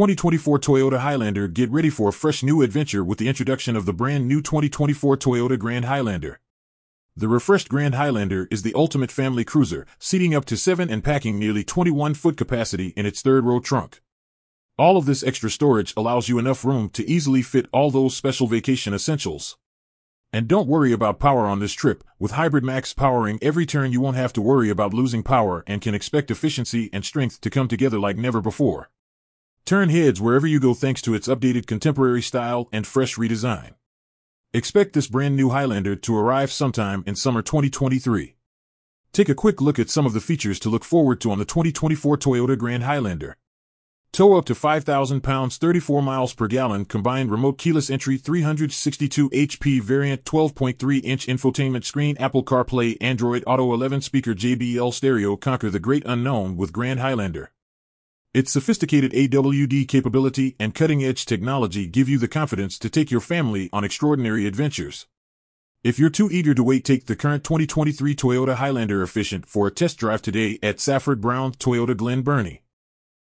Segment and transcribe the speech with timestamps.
[0.00, 3.92] 2024 Toyota Highlander get ready for a fresh new adventure with the introduction of the
[3.92, 6.40] brand new 2024 Toyota Grand Highlander.
[7.14, 11.38] The refreshed Grand Highlander is the ultimate family cruiser, seating up to 7 and packing
[11.38, 14.00] nearly 21 foot capacity in its third row trunk.
[14.78, 18.46] All of this extra storage allows you enough room to easily fit all those special
[18.46, 19.58] vacation essentials.
[20.32, 22.04] And don't worry about power on this trip.
[22.18, 25.82] With Hybrid Max powering every turn, you won't have to worry about losing power and
[25.82, 28.88] can expect efficiency and strength to come together like never before.
[29.70, 33.74] Turn heads wherever you go thanks to its updated contemporary style and fresh redesign.
[34.52, 38.34] Expect this brand new Highlander to arrive sometime in summer 2023.
[39.12, 41.44] Take a quick look at some of the features to look forward to on the
[41.44, 43.36] 2024 Toyota Grand Highlander.
[44.10, 49.80] Tow up to 5,000 pounds 34 miles per gallon combined remote keyless entry 362 HP
[49.80, 55.78] variant 12.3 inch infotainment screen Apple CarPlay Android Auto 11 speaker JBL stereo conquer the
[55.78, 57.52] great unknown with Grand Highlander.
[58.32, 63.20] Its sophisticated AWD capability and cutting edge technology give you the confidence to take your
[63.20, 65.08] family on extraordinary adventures.
[65.82, 69.72] If you're too eager to wait, take the current 2023 Toyota Highlander Efficient for a
[69.72, 72.62] test drive today at Safford Brown Toyota Glen Burnie.